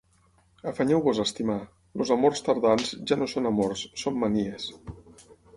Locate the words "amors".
2.17-2.43, 3.53-3.87